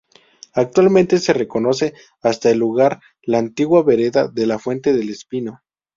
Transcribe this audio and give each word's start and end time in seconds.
Actualmente 0.55 1.19
se 1.19 1.31
reconoce 1.31 1.93
hasta 2.23 2.49
el 2.49 2.57
lugar, 2.57 3.01
la 3.21 3.37
antigua 3.37 3.83
vereda 3.83 4.29
de 4.29 4.47
la 4.47 4.57
Fuente 4.57 4.93
del 4.93 5.09
Espino. 5.11 5.61